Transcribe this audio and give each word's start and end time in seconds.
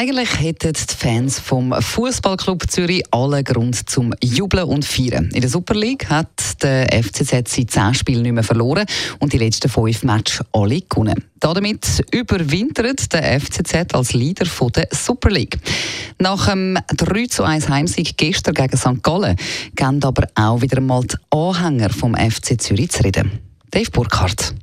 Eigentlich 0.00 0.40
hätten 0.40 0.72
die 0.72 0.94
Fans 0.96 1.38
vom 1.38 1.74
Fußballclub 1.78 2.70
Zürich 2.70 3.02
alle 3.10 3.44
Grund 3.44 3.90
zum 3.90 4.14
Jubeln 4.24 4.64
und 4.64 4.82
Feiern. 4.82 5.28
In 5.34 5.42
der 5.42 5.50
Super 5.50 5.74
League 5.74 6.08
hat 6.08 6.62
der 6.62 6.88
FCZ 6.90 7.50
seit 7.50 7.70
zehn 7.70 7.92
Spielen 7.92 8.22
nicht 8.22 8.32
mehr 8.32 8.42
verloren 8.42 8.86
und 9.18 9.34
die 9.34 9.36
letzten 9.36 9.68
fünf 9.68 10.02
Matches 10.02 10.42
alle 10.52 10.80
gewonnen. 10.80 11.22
Damit 11.38 12.02
überwintert 12.12 13.12
der 13.12 13.40
FCZ 13.40 13.92
als 13.92 14.14
Leader 14.14 14.46
der 14.74 14.88
Super 14.90 15.28
League. 15.28 15.58
Nach 16.18 16.48
dem 16.48 16.78
3 16.96 17.26
zu 17.26 17.42
1 17.42 17.68
Heimsieg 17.68 18.16
gestern 18.16 18.54
gegen 18.54 18.78
St. 18.78 19.02
Gallen 19.02 19.36
gehen 19.76 20.02
aber 20.02 20.28
auch 20.34 20.62
wieder 20.62 20.80
mal 20.80 21.02
die 21.04 21.16
Anhänger 21.28 21.90
vom 21.90 22.14
FC 22.14 22.58
Zürich 22.58 22.88
zu 22.88 23.04
reden. 23.04 23.32
Dave 23.70 23.90
Burkhardt. 23.90 24.54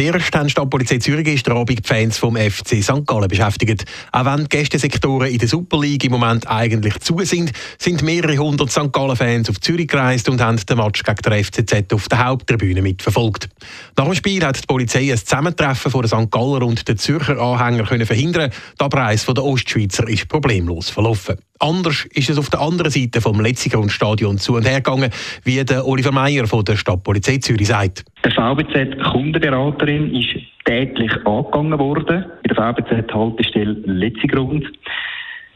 Zuerst 0.00 0.34
haben 0.34 0.48
Stadtpolizei 0.48 0.96
Zürich 0.96 1.26
gestern 1.26 1.58
Abend 1.58 1.84
die 1.84 1.86
Fans 1.86 2.16
vom 2.16 2.34
FC 2.34 2.82
St. 2.82 3.06
Gallen 3.06 3.28
beschäftigt. 3.28 3.84
Auch 4.12 4.24
wenn 4.24 4.44
die 4.44 4.48
Gästesektoren 4.48 5.28
in 5.28 5.36
der 5.36 5.46
Super 5.46 5.78
League 5.78 6.02
im 6.04 6.12
Moment 6.12 6.48
eigentlich 6.48 6.98
zu 7.00 7.18
sind, 7.18 7.52
sind 7.76 8.00
mehrere 8.00 8.38
hundert 8.38 8.70
St. 8.70 8.90
Gallen-Fans 8.90 9.50
auf 9.50 9.60
Zürich 9.60 9.88
gereist 9.88 10.30
und 10.30 10.40
haben 10.40 10.56
den 10.56 10.78
Match 10.78 11.02
gegen 11.02 11.20
der 11.22 11.44
FCZ 11.44 11.92
auf 11.92 12.08
der 12.08 12.24
Haupttribüne 12.24 12.80
mitverfolgt. 12.80 13.50
Nach 13.98 14.06
dem 14.06 14.14
Spiel 14.14 14.42
hat 14.42 14.62
die 14.62 14.66
Polizei 14.66 15.12
ein 15.12 15.18
Zusammentreffen 15.18 15.90
von 15.90 16.00
den 16.00 16.08
St. 16.08 16.30
Galler 16.30 16.64
und 16.64 16.88
den 16.88 16.96
Zürcher 16.96 17.38
Anhängern 17.38 18.06
verhindern. 18.06 18.52
Der 18.80 18.88
Preis 18.88 19.26
der 19.26 19.44
Ostschweizer 19.44 20.08
ist 20.08 20.30
problemlos 20.30 20.88
verlaufen. 20.88 21.36
Anders 21.60 22.06
ist 22.14 22.30
es 22.30 22.38
auf 22.38 22.48
der 22.48 22.60
anderen 22.60 22.90
Seite 22.90 23.20
vom 23.20 23.38
Letzigrundstadion 23.38 24.38
zu 24.38 24.54
und 24.56 24.66
her 24.66 24.80
gegangen, 24.80 25.10
wie 25.44 25.62
der 25.62 25.86
Oliver 25.86 26.10
Meyer 26.10 26.46
von 26.46 26.64
der 26.64 26.76
Stadtpolizei 26.76 27.36
Zürich 27.36 27.68
sagt. 27.68 28.02
Der 28.24 28.32
VBZ-Kundenberaterin 28.32 30.14
ist 30.14 30.40
tätlich 30.64 31.12
angegangen 31.26 31.78
worden 31.78 32.24
bei 32.42 32.54
der 32.54 32.56
VBZ-Haltestelle 32.56 33.72
Letzigrund. 33.84 34.66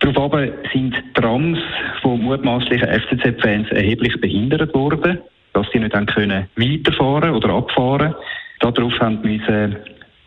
Daraufhin 0.01 0.53
sind 0.75 0.95
Trams 1.15 1.59
von 2.03 2.21
mutmaßlichen 2.21 2.87
FCZ-Fans 2.87 3.71
erheblich 3.71 4.21
behindert 4.21 4.75
worden, 4.75 5.19
dass 5.55 5.67
sie 5.73 5.79
nicht 5.79 5.95
können 6.09 6.49
weiterfahren 6.57 7.31
oder 7.31 7.49
abfahren. 7.49 8.15
Darauf 8.61 8.93
musste 9.23 9.83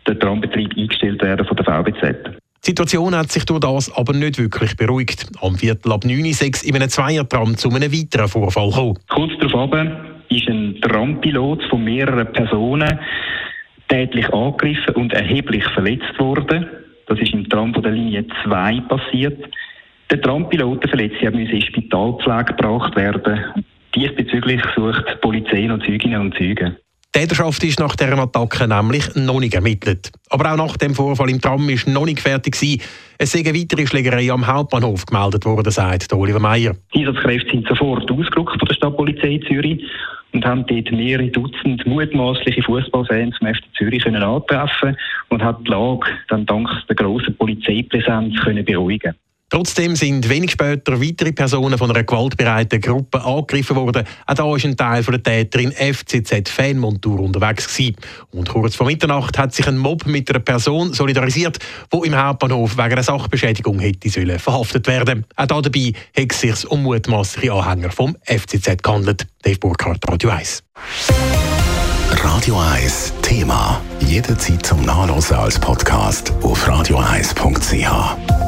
der 0.08 0.18
Trambetrieb 0.18 0.76
eingestellt 0.76 1.22
werden 1.22 1.46
von 1.46 1.56
der 1.56 1.64
VBZ. 1.64 2.37
Die 2.68 2.72
Situation 2.72 3.16
hat 3.16 3.32
sich 3.32 3.46
durch 3.46 3.60
das 3.60 3.90
aber 3.96 4.12
nicht 4.12 4.38
wirklich 4.38 4.76
beruhigt. 4.76 5.26
Am 5.40 5.56
Viertel 5.56 5.90
ab 5.90 6.04
9 6.04 6.34
6 6.34 6.64
in 6.64 6.76
einem 6.76 6.90
Zweiertram 6.90 7.56
zu 7.56 7.70
einem 7.70 7.90
weiteren 7.90 8.28
Vorfall 8.28 8.68
gekommen. 8.68 8.98
Kurz 9.08 9.32
darauf 9.40 9.70
ist 10.28 10.48
ein 10.50 10.78
Trampilot 10.82 11.64
von 11.70 11.82
mehreren 11.82 12.30
Personen 12.30 12.98
tätlich 13.88 14.30
angegriffen 14.34 14.96
und 14.96 15.14
erheblich 15.14 15.64
verletzt 15.68 16.18
worden. 16.18 16.66
Das 17.06 17.18
ist 17.18 17.32
im 17.32 17.48
Tram 17.48 17.72
von 17.72 17.82
der 17.82 17.92
Linie 17.92 18.26
2 18.44 18.82
passiert. 18.82 19.42
Der 20.10 20.20
Trampilot, 20.20 20.82
der 20.82 20.90
Verletzte, 20.90 21.30
musste 21.30 21.56
in 21.56 21.62
Spitalpflege 21.62 22.52
gebracht 22.52 22.94
werden. 22.96 23.64
Diesbezüglich 23.94 24.60
sucht 24.76 25.06
die 25.10 25.16
Polizei 25.22 25.62
noch 25.62 25.78
Zeuginnen 25.78 26.20
und 26.20 26.36
Zeugen. 26.36 26.76
Die 27.14 27.20
Täterschaft 27.20 27.64
ist 27.64 27.80
nach 27.80 27.96
dieser 27.96 28.18
Attacke 28.18 28.68
nämlich 28.68 29.14
noch 29.16 29.40
nicht 29.40 29.54
ermittelt. 29.54 30.12
Aber 30.28 30.52
auch 30.52 30.56
nach 30.56 30.76
dem 30.76 30.94
Vorfall 30.94 31.30
im 31.30 31.40
Tram 31.40 31.68
ist 31.70 31.88
noch 31.88 32.04
nicht 32.04 32.20
fertig 32.20 32.54
gewesen. 32.54 32.82
Es 33.16 33.34
eine 33.34 33.54
weitere 33.54 33.86
Schlägerei 33.86 34.30
am 34.30 34.46
Hauptbahnhof 34.46 35.06
gemeldet 35.06 35.44
worden, 35.46 35.72
sagt 35.72 36.12
Oliver 36.12 36.38
Meyer. 36.38 36.76
Die 36.94 37.06
Einsatzkräfte 37.06 37.50
sind 37.50 37.66
sofort 37.66 38.10
ausgerückt 38.10 38.58
von 38.58 38.68
der 38.68 38.74
Stadtpolizei 38.74 39.40
Zürich 39.48 39.82
und 40.32 40.44
haben 40.44 40.66
dort 40.66 40.92
mehrere 40.92 41.28
Dutzend 41.28 41.84
mutmaßliche 41.86 42.62
Fußballfans 42.62 43.38
vom 43.38 43.54
FC 43.54 43.64
Zürich 43.76 44.04
können 44.04 44.22
antreffen 44.22 44.96
und 45.30 45.42
hat 45.42 45.66
die 45.66 45.70
Lage 45.70 46.06
dann 46.28 46.44
dank 46.44 46.68
der 46.88 46.96
grossen 46.96 47.34
Polizeipräsenz 47.36 48.38
können 48.40 48.64
beruhigen. 48.64 49.14
Trotzdem 49.50 49.96
sind 49.96 50.28
wenig 50.28 50.50
später 50.50 51.00
weitere 51.00 51.32
Personen 51.32 51.78
von 51.78 51.90
einer 51.90 52.04
gewaltbereiten 52.04 52.82
Gruppe 52.82 53.24
angegriffen 53.24 53.76
worden. 53.76 54.04
Auch 54.26 54.34
da 54.34 54.44
war 54.44 54.62
ein 54.62 54.76
Teil 54.76 55.02
der 55.02 55.22
Täter 55.22 55.58
in 55.60 55.72
FCZ-Fanmontur 55.72 57.20
unterwegs 57.20 57.66
gewesen. 57.66 57.96
Und 58.30 58.48
kurz 58.50 58.76
vor 58.76 58.86
Mitternacht 58.86 59.38
hat 59.38 59.54
sich 59.54 59.66
ein 59.66 59.78
Mob 59.78 60.04
mit 60.06 60.28
einer 60.28 60.40
Person 60.40 60.92
solidarisiert, 60.92 61.58
die 61.92 62.06
im 62.06 62.16
Hauptbahnhof 62.16 62.76
wegen 62.76 62.92
einer 62.92 63.02
Sachbeschädigung 63.02 63.78
hätte 63.78 64.10
sollen 64.10 64.38
verhaftet 64.38 64.86
werden. 64.86 65.24
Auch 65.36 65.46
da 65.46 65.62
dabei 65.62 65.92
hat 66.14 66.32
es 66.32 66.40
sich 66.40 66.70
um 66.70 66.82
mutmaßliche 66.82 67.52
Anhänger 67.52 67.90
vom 67.90 68.16
FCZ 68.24 68.82
gehandelt. 68.82 69.26
Dave 69.42 69.58
Burkhardt, 69.58 70.06
Radio 70.06 70.28
1. 70.28 70.62
Radio 72.10 72.58
1 72.58 73.14
Thema. 73.22 73.80
Jederzeit 74.00 74.64
zum 74.64 74.82
Nachlesen 74.82 75.36
als 75.36 75.58
Podcast 75.58 76.32
auf 76.42 76.68
radio1.ch. 76.68 78.47